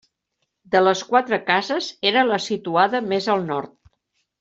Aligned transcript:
De 0.75 0.81
les 0.85 1.03
quatre 1.11 1.39
cases, 1.51 1.91
era 2.15 2.27
la 2.33 2.43
situada 2.49 3.07
més 3.15 3.33
al 3.37 3.51
nord. 3.55 3.77